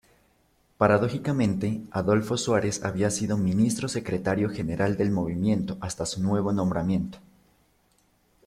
Paradójicamente, 0.79 1.79
Adolfo 1.91 2.35
Suárez 2.35 2.83
había 2.83 3.11
sido 3.11 3.37
Ministro-Secretario 3.37 4.49
general 4.49 4.97
del 4.97 5.11
Movimiento 5.11 5.77
hasta 5.79 6.07
su 6.07 6.23
nuevo 6.23 6.51
nombramiento. 6.51 7.19